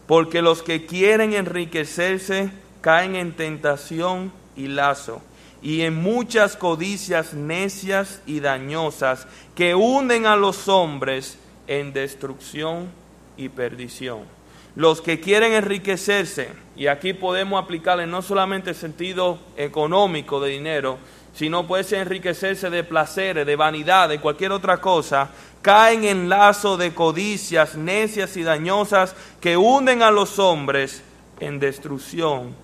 [0.07, 5.23] porque los que quieren enriquecerse caen en tentación y lazo
[5.63, 12.89] y en muchas codicias necias y dañosas que hunden a los hombres en destrucción
[13.37, 14.37] y perdición
[14.77, 20.99] los que quieren enriquecerse, y aquí podemos aplicarle no solamente el sentido económico de dinero,
[21.35, 25.31] sino puede enriquecerse de placeres, de vanidad, de cualquier otra cosa,
[25.63, 31.03] caen en lazo de codicias necias y dañosas que hunden a los hombres
[31.41, 32.55] en destrucción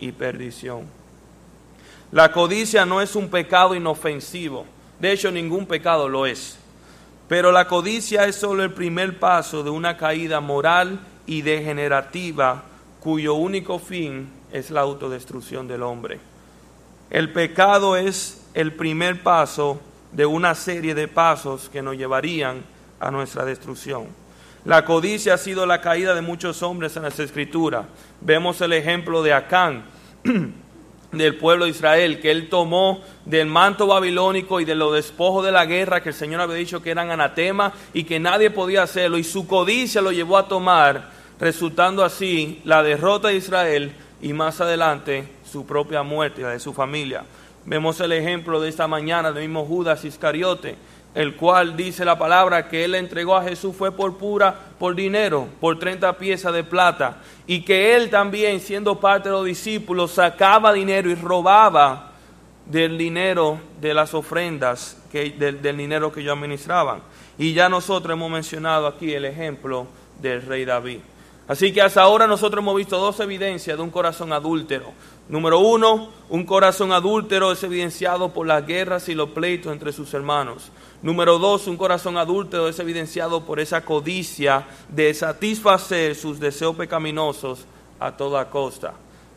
[0.00, 0.99] y perdición.
[2.12, 4.66] La codicia no es un pecado inofensivo,
[4.98, 6.58] de hecho ningún pecado lo es,
[7.28, 12.64] pero la codicia es solo el primer paso de una caída moral y degenerativa
[12.98, 16.18] cuyo único fin es la autodestrucción del hombre.
[17.10, 22.64] El pecado es el primer paso de una serie de pasos que nos llevarían
[22.98, 24.06] a nuestra destrucción.
[24.64, 27.86] La codicia ha sido la caída de muchos hombres en las escrituras.
[28.20, 29.84] Vemos el ejemplo de Acán,
[31.12, 35.52] del pueblo de Israel, que él tomó del manto babilónico y de los despojos de
[35.52, 39.18] la guerra que el Señor había dicho que eran anatema y que nadie podía hacerlo,
[39.18, 43.92] y su codicia lo llevó a tomar, resultando así la derrota de Israel
[44.22, 47.24] y más adelante su propia muerte la de su familia.
[47.66, 50.76] Vemos el ejemplo de esta mañana del mismo Judas Iscariote,
[51.14, 55.48] el cual dice la palabra que él entregó a Jesús fue por pura, por dinero,
[55.60, 60.72] por 30 piezas de plata, y que él también, siendo parte de los discípulos, sacaba
[60.72, 62.12] dinero y robaba
[62.66, 67.00] del dinero de las ofrendas, del, del dinero que ellos administraban.
[67.36, 69.86] Y ya nosotros hemos mencionado aquí el ejemplo
[70.20, 71.00] del rey David.
[71.48, 74.92] Así que hasta ahora nosotros hemos visto dos evidencias de un corazón adúltero.
[75.28, 80.14] Número uno, un corazón adúltero es evidenciado por las guerras y los pleitos entre sus
[80.14, 80.70] hermanos.
[81.02, 87.64] Número dos, un corazón adúltero es evidenciado por esa codicia de satisfacer sus deseos pecaminosos
[87.98, 88.92] a toda costa.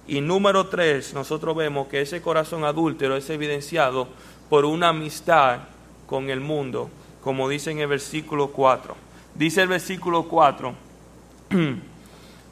[0.05, 4.09] Y número tres, nosotros vemos que ese corazón adúltero es evidenciado
[4.49, 5.59] por una amistad
[6.05, 6.89] con el mundo,
[7.23, 8.95] como dice en el versículo 4.
[9.33, 10.73] Dice el versículo 4,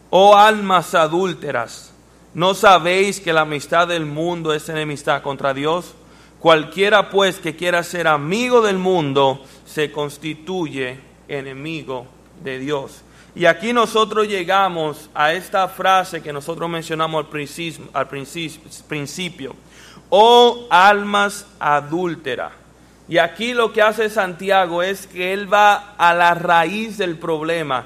[0.10, 1.94] oh almas adúlteras,
[2.34, 5.96] ¿no sabéis que la amistad del mundo es enemistad contra Dios?
[6.42, 12.08] Cualquiera pues que quiera ser amigo del mundo se constituye enemigo
[12.44, 13.04] de Dios.
[13.36, 19.56] Y aquí nosotros llegamos a esta frase que nosotros mencionamos al principio, al principio.
[20.10, 22.54] Oh almas adúlteras.
[23.08, 27.86] Y aquí lo que hace Santiago es que él va a la raíz del problema.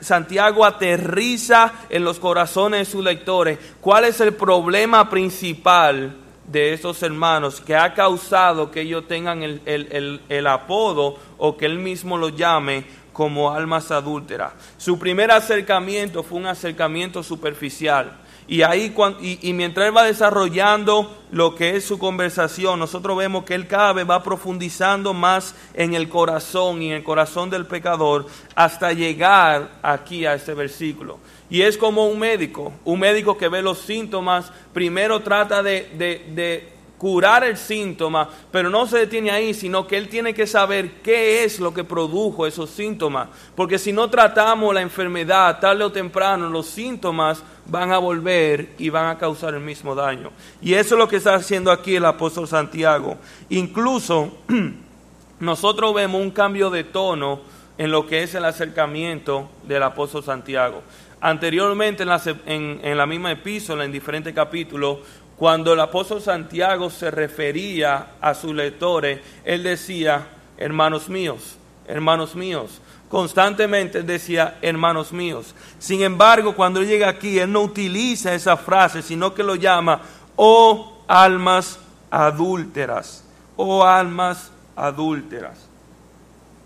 [0.00, 7.02] Santiago aterriza en los corazones de sus lectores cuál es el problema principal de esos
[7.02, 12.28] hermanos que ha causado que ellos tengan el, el apodo o que él mismo lo
[12.28, 14.52] llame como almas adúlteras.
[14.76, 18.12] Su primer acercamiento fue un acercamiento superficial.
[18.48, 23.54] Y ahí, y, mientras él va desarrollando lo que es su conversación, nosotros vemos que
[23.54, 28.26] él cada vez va profundizando más en el corazón y en el corazón del pecador
[28.54, 31.18] hasta llegar aquí a este versículo.
[31.48, 36.76] Y es como un médico, un médico que ve los síntomas, primero trata de, de
[36.98, 41.44] curar el síntoma, pero no se detiene ahí, sino que él tiene que saber qué
[41.44, 43.28] es lo que produjo esos síntomas.
[43.54, 48.88] Porque si no tratamos la enfermedad tarde o temprano, los síntomas van a volver y
[48.88, 50.30] van a causar el mismo daño.
[50.62, 53.16] Y eso es lo que está haciendo aquí el apóstol Santiago.
[53.50, 54.38] Incluso
[55.40, 57.40] nosotros vemos un cambio de tono
[57.78, 60.82] en lo que es el acercamiento del apóstol Santiago.
[61.20, 64.98] Anteriormente en la, en, la misma epístola, en diferentes capítulos,
[65.36, 70.26] cuando el apóstol Santiago se refería a sus lectores, él decía,
[70.56, 72.80] hermanos míos, hermanos míos.
[73.08, 75.54] Constantemente decía, hermanos míos.
[75.78, 80.00] Sin embargo, cuando él llega aquí, él no utiliza esa frase, sino que lo llama,
[80.36, 81.78] oh almas
[82.10, 83.24] adúlteras,
[83.56, 85.66] oh almas adúlteras.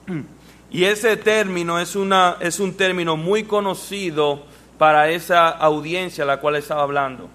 [0.70, 4.44] Y ese término es, una, es un término muy conocido
[4.78, 7.28] para esa audiencia a la cual estaba hablando.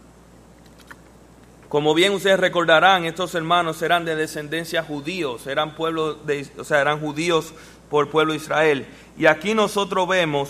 [1.67, 6.79] Como bien ustedes recordarán, estos hermanos eran de descendencia judíos, eran pueblo de, o sea,
[6.79, 7.53] eran judíos
[7.89, 8.85] por pueblo de Israel.
[9.17, 10.49] Y aquí nosotros vemos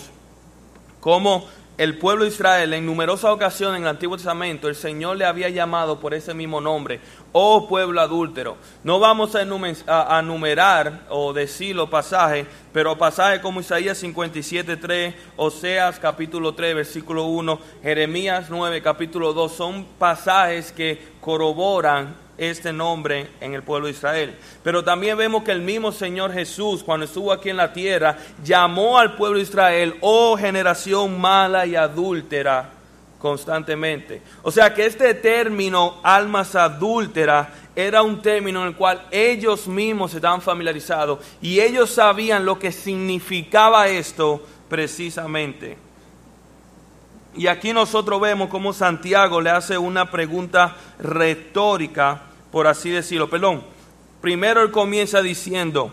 [1.00, 5.26] cómo el pueblo de Israel en numerosas ocasiones en el Antiguo Testamento el Señor le
[5.26, 7.00] había llamado por ese mismo nombre,
[7.32, 8.56] oh pueblo adúltero.
[8.82, 16.54] No vamos a, enumerar o decir los pasajes, pero pasajes como Isaías 57.3, Oseas capítulo
[16.54, 23.62] 3, versículo 1, Jeremías 9, capítulo 2, son pasajes que corroboran este nombre en el
[23.62, 24.34] pueblo de Israel.
[24.62, 28.98] Pero también vemos que el mismo Señor Jesús, cuando estuvo aquí en la tierra, llamó
[28.98, 32.70] al pueblo de Israel, oh generación mala y adúltera,
[33.18, 34.22] constantemente.
[34.42, 40.14] O sea que este término, almas adúlteras, era un término en el cual ellos mismos
[40.14, 45.85] estaban familiarizados y ellos sabían lo que significaba esto precisamente.
[47.36, 53.28] Y aquí nosotros vemos cómo Santiago le hace una pregunta retórica, por así decirlo.
[53.28, 53.62] Perdón,
[54.22, 55.92] primero él comienza diciendo,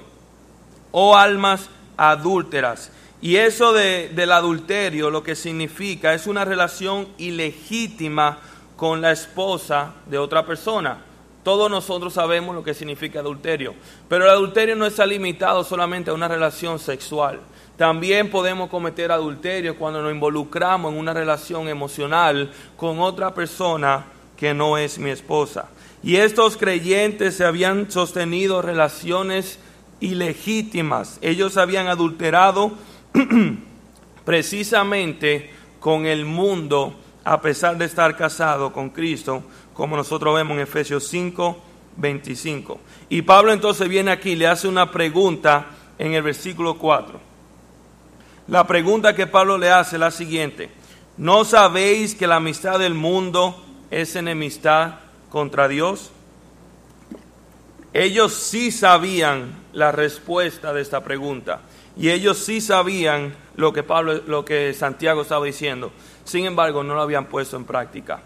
[0.91, 2.91] oh almas adúlteras.
[3.21, 8.39] Y eso del adulterio lo que significa es una relación ilegítima
[8.75, 10.97] con la esposa de otra persona.
[11.43, 13.75] Todos nosotros sabemos lo que significa adulterio,
[14.08, 17.39] pero el adulterio no está limitado solamente a una relación sexual.
[17.78, 24.06] También podemos cometer adulterio cuando nos involucramos en una relación emocional con otra persona
[24.38, 25.70] que no es mi esposa.
[26.04, 29.58] Y estos creyentes se habían sostenido relaciones
[30.00, 31.18] ilegítimas.
[31.22, 32.74] Ellos habían adulterado
[34.26, 40.64] precisamente con el mundo a pesar de estar casados con Cristo, como nosotros vemos en
[40.64, 41.58] Efesios 5,
[41.98, 42.80] 25.
[43.10, 47.33] Y Pablo entonces viene aquí le hace una pregunta en el versículo 4.
[48.47, 50.69] La pregunta que Pablo le hace es la siguiente.
[51.17, 54.95] ¿No sabéis que la amistad del mundo es enemistad
[55.29, 56.12] contra Dios?
[57.93, 61.62] Ellos sí sabían la respuesta de esta pregunta
[61.95, 65.91] y ellos sí sabían lo que Pablo lo que Santiago estaba diciendo.
[66.25, 68.21] Sin embargo, no lo habían puesto en práctica.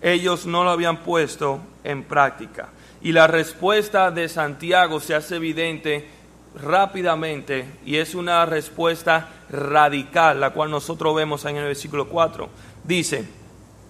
[0.00, 2.68] Ellos no lo habían puesto en práctica.
[3.02, 6.08] Y la respuesta de Santiago se hace evidente
[6.54, 12.48] rápidamente y es una respuesta radical, la cual nosotros vemos en el versículo 4.
[12.84, 13.28] Dice,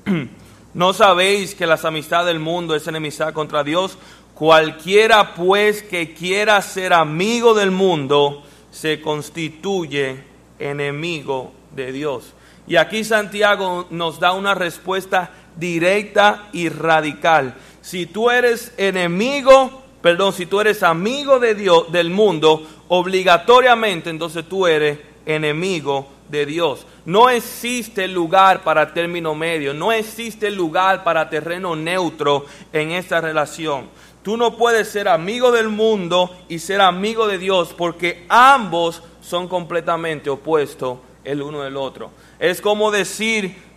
[0.75, 3.99] ¿no sabéis que las amistades del mundo es enemistad contra Dios?
[4.35, 10.25] Cualquiera pues que quiera ser amigo del mundo se constituye
[10.59, 12.33] enemigo de Dios.
[12.67, 17.55] Y aquí Santiago nos da una respuesta directa y radical.
[17.83, 24.45] Si tú eres enemigo perdón, si tú eres amigo de Dios, del mundo, obligatoriamente entonces
[24.49, 26.87] tú eres enemigo de Dios.
[27.05, 33.89] No existe lugar para término medio, no existe lugar para terreno neutro en esta relación.
[34.23, 39.49] Tú no puedes ser amigo del mundo y ser amigo de Dios porque ambos son
[39.49, 42.11] completamente opuestos el uno del otro.
[42.39, 43.70] Es como decir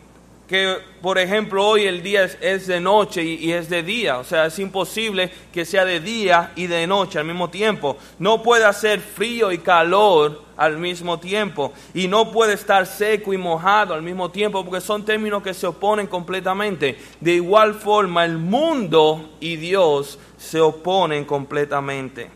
[0.53, 4.19] que, por ejemplo, hoy el día es, de noche y, y, es de día.
[4.19, 7.97] O sea, es imposible que sea de día y de noche al mismo tiempo.
[8.19, 11.73] No puede hacer frío y calor al mismo tiempo.
[11.95, 15.65] Y no puede estar seco y mojado al mismo tiempo porque son términos que se
[15.65, 16.99] oponen completamente.
[17.19, 22.29] De igual forma, el mundo y Dios se oponen completamente.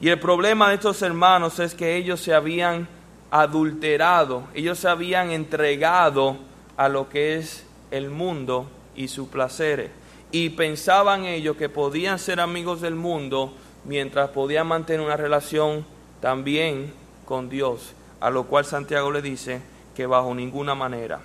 [0.00, 2.88] Y el problema de estos hermanos es que ellos se habían
[3.30, 6.49] adulterado, ellos se habían entregado
[6.80, 8.66] a lo que es el mundo
[8.96, 9.90] y sus placeres.
[10.32, 13.52] Y pensaban ellos que podían ser amigos del mundo
[13.84, 15.84] mientras podían mantener una relación
[16.22, 16.94] también
[17.26, 19.60] con Dios, a lo cual Santiago le dice
[19.94, 21.20] que bajo ninguna manera.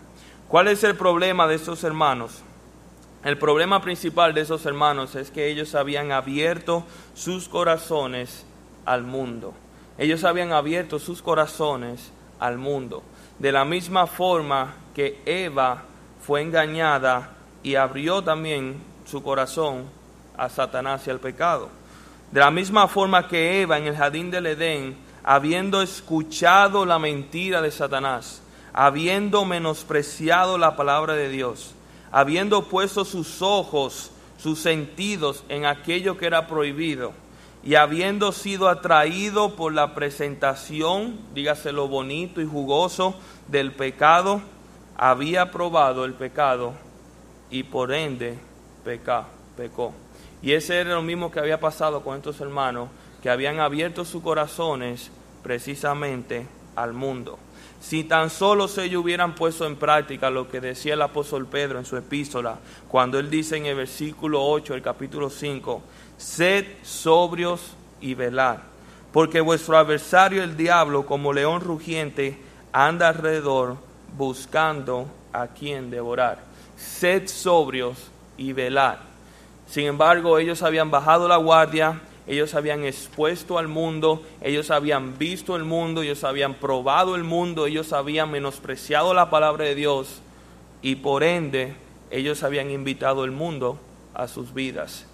[0.49, 2.41] ¿Cuál es el problema de estos hermanos?
[3.23, 6.83] El problema principal de esos hermanos es que ellos habían abierto
[7.13, 8.45] sus corazones
[8.83, 9.53] al mundo.
[9.97, 13.03] Ellos habían abierto sus corazones al mundo.
[13.39, 15.83] De la misma forma que Eva
[16.25, 19.83] fue engañada y abrió también su corazón
[20.37, 21.69] a Satanás y al pecado.
[22.31, 27.61] De la misma forma que Eva en el jardín del Edén, habiendo escuchado la mentira
[27.61, 28.41] de Satanás,
[28.73, 31.75] habiendo menospreciado la palabra de Dios,
[32.11, 37.11] habiendo puesto sus ojos, sus sentidos en aquello que era prohibido,
[37.63, 43.15] y habiendo sido atraído por la presentación, dígase lo bonito y jugoso
[43.47, 44.41] del pecado,
[44.97, 46.73] había probado el pecado
[47.49, 48.37] y por ende
[48.83, 49.25] peca,
[49.57, 49.93] pecó.
[50.41, 52.89] Y ese era lo mismo que había pasado con estos hermanos,
[53.21, 55.09] que habían abierto sus corazones
[55.43, 57.39] precisamente al mundo.
[57.81, 61.85] Si tan solo ellos hubieran puesto en práctica lo que decía el apóstol Pedro en
[61.85, 65.81] su epístola, cuando él dice en el versículo 8 del capítulo 5,
[66.17, 68.57] sed sobrios y velad,
[69.11, 72.39] porque vuestro adversario el diablo, como león rugiente,
[72.71, 73.77] anda alrededor
[74.17, 76.39] buscando a quien devorar.
[76.77, 78.97] Sed sobrios y velad.
[79.67, 85.55] Sin embargo, ellos habían bajado la guardia, ellos habían expuesto al mundo, ellos habían visto
[85.55, 90.21] el mundo, ellos habían probado el mundo, ellos habían menospreciado la palabra de Dios
[90.81, 91.75] y por ende
[92.11, 93.79] ellos habían invitado el mundo
[94.13, 95.05] a sus vidas.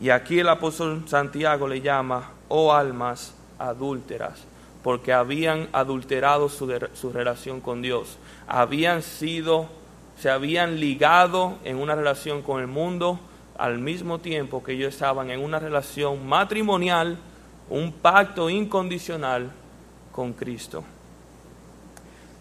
[0.00, 4.49] Y aquí el apóstol Santiago le llama, oh almas adúlteras
[4.82, 8.16] porque habían adulterado su, relación con Dios,
[8.46, 9.66] habían sido,
[10.18, 13.20] se habían ligado en una relación con el mundo
[13.58, 17.18] al mismo tiempo que ellos estaban en una relación matrimonial,
[17.68, 19.50] un pacto incondicional
[20.12, 20.82] con Cristo.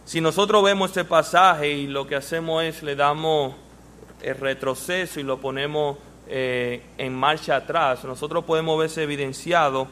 [0.06, 3.54] Si nosotros vemos este pasaje y lo que hacemos es le damos
[4.22, 9.88] el retroceso y lo ponemos eh, en marcha atrás, nosotros podemos verse evidenciado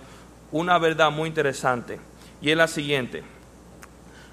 [0.51, 1.99] una verdad muy interesante
[2.41, 3.23] y es la siguiente.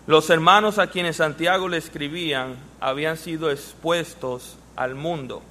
[0.07, 5.42] Los hermanos a quienes Santiago le escribían habían sido expuestos al mundo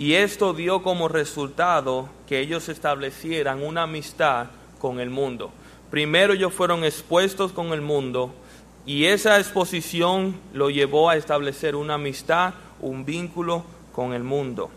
[0.00, 4.46] y esto dio como resultado que ellos establecieran una amistad
[4.78, 5.50] con el mundo.
[5.90, 8.32] Primero ellos fueron expuestos con el mundo
[8.86, 14.70] y esa exposición lo llevó a establecer una amistad, un vínculo con el mundo.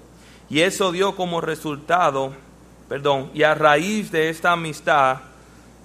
[0.50, 2.34] Y eso dio como resultado,
[2.90, 5.20] perdón, y a raíz de esta amistad,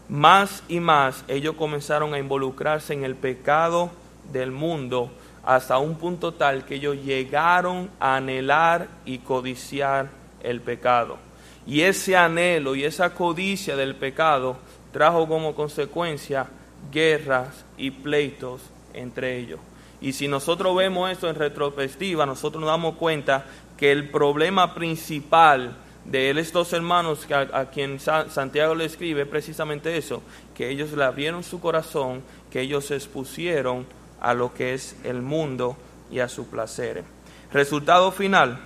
[0.08, 3.90] más y más ellos comenzaron a involucrarse en el pecado
[4.32, 5.10] del mundo
[5.44, 10.10] hasta un punto tal que ellos llegaron a anhelar y codiciar
[10.42, 11.18] el pecado.
[11.66, 14.56] Y ese anhelo y esa codicia del pecado
[14.92, 16.46] trajo como consecuencia
[16.92, 18.62] guerras y pleitos
[18.94, 19.60] entre ellos.
[20.00, 23.44] Y si nosotros vemos esto en retrospectiva, nosotros nos damos cuenta
[23.76, 25.76] que el problema principal
[26.10, 30.22] de estos hermanos a, a quien Santiago le escribe precisamente eso,
[30.54, 33.86] que ellos le abrieron su corazón, que ellos se expusieron
[34.20, 35.76] a lo que es el mundo
[36.10, 37.04] y a su placer.
[37.52, 38.58] Resultado final,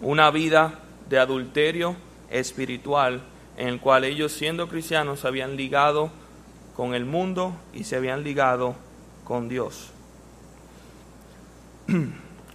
[0.00, 1.96] una vida de adulterio
[2.30, 3.22] espiritual
[3.56, 6.10] en el cual ellos siendo cristianos se habían ligado
[6.76, 8.74] con el mundo y se habían ligado
[9.24, 9.90] con Dios.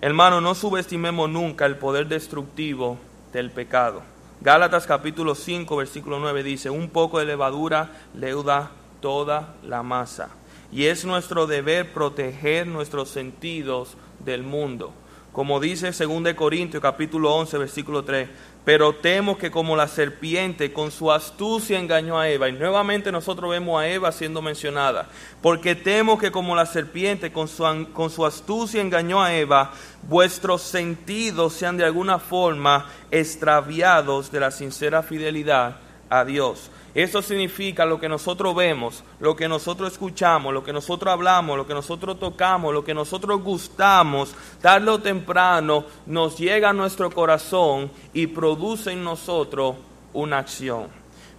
[0.02, 2.98] Hermano, no subestimemos nunca el poder destructivo
[3.34, 4.02] del pecado.
[4.42, 8.72] Gálatas capítulo 5, versículo 9 dice, un poco de levadura leuda
[9.02, 10.30] toda la masa.
[10.72, 14.94] Y es nuestro deber proteger nuestros sentidos del mundo.
[15.32, 18.30] Como dice 2 Corintios capítulo 11, versículo 3,
[18.70, 23.50] pero temo que como la serpiente con su astucia engañó a Eva, y nuevamente nosotros
[23.50, 25.08] vemos a Eva siendo mencionada,
[25.42, 27.64] porque temo que como la serpiente con su,
[27.94, 34.52] con su astucia engañó a Eva, vuestros sentidos sean de alguna forma extraviados de la
[34.52, 36.70] sincera fidelidad a Dios.
[36.96, 41.68] Eso significa lo que nosotros vemos, lo que nosotros escuchamos, lo que nosotros hablamos, lo
[41.68, 47.92] que nosotros tocamos, lo que nosotros gustamos, tarde o temprano nos llega a nuestro corazón
[48.14, 49.76] y produce en nosotros
[50.14, 50.88] una acción.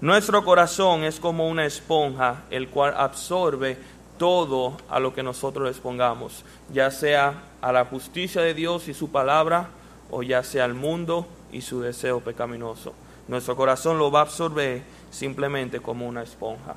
[0.01, 3.77] Nuestro corazón es como una esponja, el cual absorbe
[4.19, 8.95] todo a lo que nosotros les pongamos, ya sea a la justicia de Dios y
[8.95, 9.71] su palabra,
[10.11, 12.95] o ya sea al mundo y su deseo pecaminoso.
[13.29, 16.77] Nuestro corazón lo va a absorber simplemente como una esponja.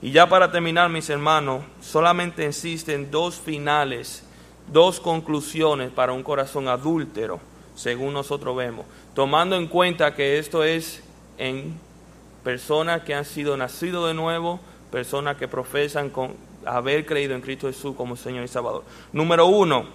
[0.00, 4.24] Y ya para terminar, mis hermanos, solamente existen dos finales,
[4.72, 7.40] dos conclusiones para un corazón adúltero,
[7.74, 11.02] según nosotros vemos, tomando en cuenta que esto es
[11.38, 11.78] en
[12.42, 14.60] personas que han sido nacidos de nuevo,
[14.90, 16.34] personas que profesan con
[16.66, 18.84] haber creído en Cristo Jesús como Señor y Salvador.
[19.12, 19.86] Número uno,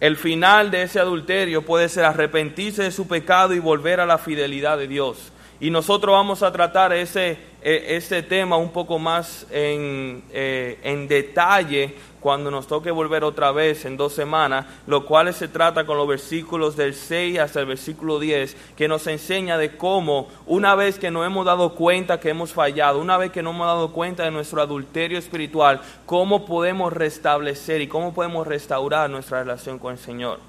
[0.00, 4.18] el final de ese adulterio puede ser arrepentirse de su pecado y volver a la
[4.18, 5.32] fidelidad de Dios.
[5.58, 11.08] Y nosotros vamos a tratar ese, e, ese tema un poco más en, eh, en
[11.08, 15.96] detalle cuando nos toque volver otra vez en dos semanas, lo cual se trata con
[15.96, 20.98] los versículos del 6 hasta el versículo 10, que nos enseña de cómo una vez
[20.98, 24.24] que nos hemos dado cuenta que hemos fallado, una vez que nos hemos dado cuenta
[24.24, 29.98] de nuestro adulterio espiritual, cómo podemos restablecer y cómo podemos restaurar nuestra relación con el
[29.98, 30.40] Señor.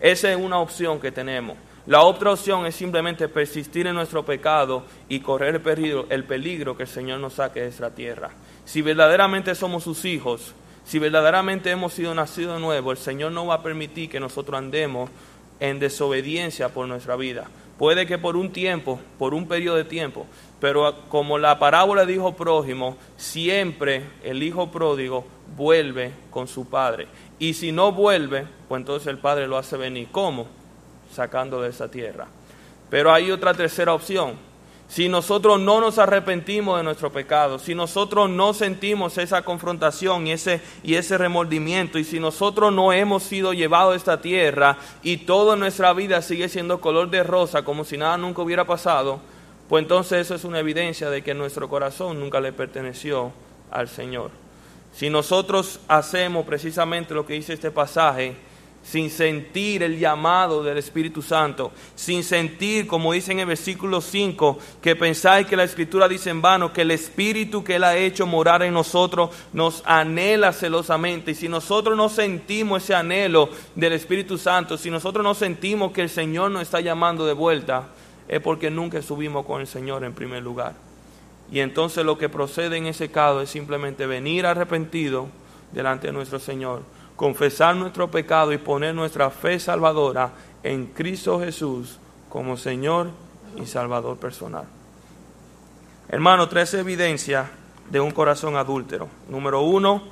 [0.00, 1.56] Esa es una opción que tenemos.
[1.86, 6.76] La otra opción es simplemente persistir en nuestro pecado y correr el peligro, el peligro
[6.78, 8.30] que el Señor nos saque de esta tierra.
[8.64, 10.54] Si verdaderamente somos sus hijos,
[10.86, 14.56] si verdaderamente hemos sido nacidos de nuevo, el Señor no va a permitir que nosotros
[14.56, 15.10] andemos
[15.60, 17.48] en desobediencia por nuestra vida.
[17.78, 20.26] Puede que por un tiempo, por un periodo de tiempo,
[20.60, 27.08] pero como la parábola dijo prójimo, siempre el hijo pródigo vuelve con su padre.
[27.38, 30.08] Y si no vuelve, pues entonces el padre lo hace venir.
[30.10, 30.63] ¿Cómo?
[31.14, 32.26] Sacando de esa tierra.
[32.90, 34.34] Pero hay otra tercera opción.
[34.88, 40.32] Si nosotros no nos arrepentimos de nuestro pecado, si nosotros no sentimos esa confrontación y
[40.32, 45.18] ese, y ese remordimiento, y si nosotros no hemos sido llevados a esta tierra y
[45.18, 49.20] toda nuestra vida sigue siendo color de rosa como si nada nunca hubiera pasado,
[49.68, 53.32] pues entonces eso es una evidencia de que nuestro corazón nunca le perteneció
[53.70, 54.30] al Señor.
[54.92, 58.36] Si nosotros hacemos precisamente lo que dice este pasaje,
[58.84, 64.58] sin sentir el llamado del Espíritu Santo, sin sentir, como dice en el versículo 5,
[64.82, 68.26] que pensáis que la Escritura dice en vano, que el Espíritu que Él ha hecho
[68.26, 71.30] morar en nosotros nos anhela celosamente.
[71.30, 76.02] Y si nosotros no sentimos ese anhelo del Espíritu Santo, si nosotros no sentimos que
[76.02, 77.88] el Señor nos está llamando de vuelta,
[78.28, 80.74] es porque nunca subimos con el Señor en primer lugar.
[81.50, 85.28] Y entonces lo que procede en ese caso es simplemente venir arrepentido
[85.72, 86.82] delante de nuestro Señor
[87.16, 91.98] confesar nuestro pecado y poner nuestra fe salvadora en Cristo Jesús
[92.28, 93.10] como Señor
[93.56, 94.64] y Salvador personal.
[96.08, 97.46] Hermano, tres evidencias
[97.90, 99.08] de un corazón adúltero.
[99.28, 100.02] Número uno,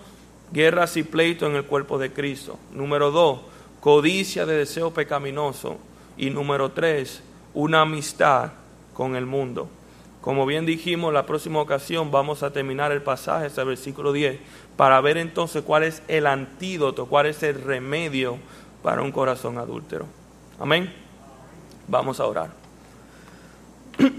[0.53, 2.59] guerras y pleitos en el cuerpo de Cristo.
[2.73, 3.41] Número dos,
[3.81, 5.79] codicia de deseo pecaminoso.
[6.17, 7.23] Y número tres,
[7.55, 8.53] una amistad
[8.95, 9.69] con el mundo.
[10.21, 14.39] Como bien dijimos, la próxima ocasión vamos a terminar el pasaje, hasta versículo 10,
[14.83, 18.39] para ver entonces cuál es el antídoto, cuál es el remedio
[18.83, 20.07] para un corazón adúltero.
[20.59, 20.93] Amén.
[21.87, 22.51] Vamos a orar.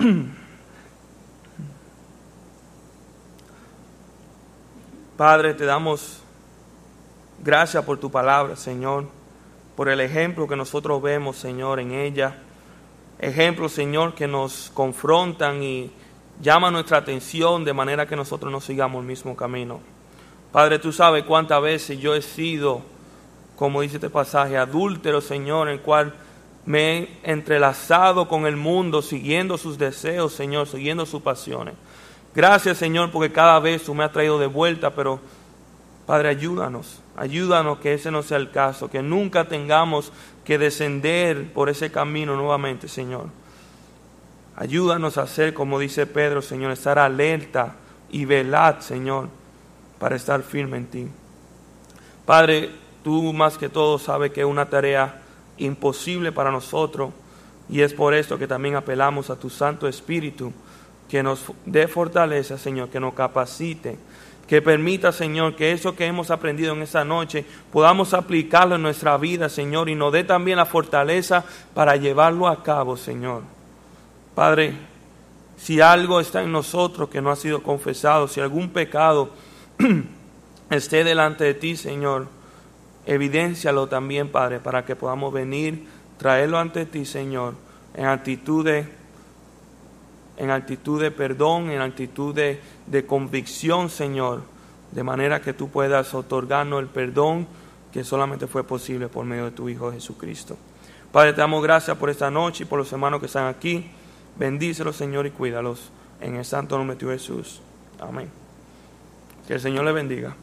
[5.18, 6.22] Padre, te damos
[7.43, 9.07] gracias por tu palabra, Señor,
[9.76, 12.38] por el ejemplo que nosotros vemos, Señor, en ella
[13.20, 15.91] ejemplos, Señor, que nos confrontan y
[16.41, 19.82] llaman nuestra atención de manera que nosotros no sigamos el mismo camino.
[20.54, 22.84] Padre, tú sabes cuántas veces yo he sido,
[23.56, 26.14] como dice este pasaje, adúltero, Señor, en el cual
[26.68, 31.74] me he entrelazado con el mundo, siguiendo sus deseos, Señor, siguiendo sus pasiones.
[32.36, 35.20] Gracias, Señor, porque cada vez tú me has traído de vuelta, pero
[36.06, 40.12] Padre, ayúdanos, ayúdanos que ese no sea el caso, que nunca tengamos
[40.45, 43.26] que descender por ese camino nuevamente, Señor.
[44.56, 47.74] Ayúdanos a hacer, como dice Pedro, Señor, estar alerta
[48.12, 49.30] y velad, Señor,
[50.04, 51.08] para estar firme en ti.
[52.26, 52.70] Padre,
[53.06, 55.22] tú más que todo sabes que es una tarea
[55.56, 57.14] imposible para nosotros
[57.70, 60.51] y es por esto que también apelamos a tu Santo Espíritu,
[61.08, 63.97] que nos dé fortaleza, Señor, que nos capacite
[64.45, 69.16] que permita, Señor, que eso que hemos aprendido en esta noche podamos aplicarlo en nuestra
[69.16, 73.43] vida, Señor, y nos dé también la fortaleza para llevarlo a cabo, Señor.
[74.36, 74.74] Padre,
[75.56, 79.30] si algo está en nosotros que no ha sido confesado, si algún pecado
[80.70, 82.28] esté delante de ti, Señor,
[83.06, 85.86] evidéncialo también, Padre, para que podamos venir,
[86.18, 87.56] traerlo ante ti, Señor,
[87.94, 89.04] en actitud de
[90.36, 94.42] en actitud de perdón, en actitud de, de convicción, Señor,
[94.92, 97.46] de manera que tú puedas otorgarnos el perdón
[97.92, 100.58] que solamente fue posible por medio de tu Hijo Jesucristo.
[101.12, 103.86] Padre, te damos gracias por esta noche y por los hermanos que están aquí.
[104.36, 105.92] Bendícelos, Señor, y cuídalos.
[106.20, 107.62] En el santo nombre de Jesús.
[108.00, 108.43] Amén.
[109.48, 110.36] Que el Señor le bendiga.